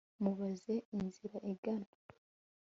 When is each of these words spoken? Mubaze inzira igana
Mubaze 0.23 0.75
inzira 0.97 1.37
igana 1.53 1.87